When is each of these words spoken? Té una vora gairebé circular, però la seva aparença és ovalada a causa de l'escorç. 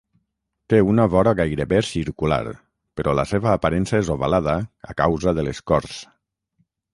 Té 0.73 0.77
una 0.93 1.03
vora 1.15 1.33
gairebé 1.39 1.81
circular, 1.89 2.39
però 3.01 3.13
la 3.19 3.27
seva 3.33 3.51
aparença 3.59 4.01
és 4.05 4.11
ovalada 4.15 4.57
a 4.93 4.97
causa 5.03 5.35
de 5.41 5.47
l'escorç. 5.49 6.01